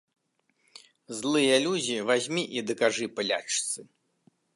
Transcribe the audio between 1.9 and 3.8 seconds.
вазьмі і дакажы палячцы.